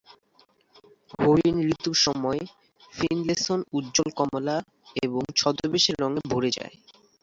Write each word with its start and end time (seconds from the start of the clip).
হরিণ 1.19 1.55
ঋতুর 1.69 1.97
সময়, 2.05 2.41
ফিনলেসন 2.93 3.59
উজ্জ্বল 3.73 4.09
কমলা 4.19 4.57
এবং 5.03 5.21
ছদ্মবেশের 5.39 5.95
রঙে 5.99 6.21
ভরে 6.31 6.49
যায়। 6.57 6.75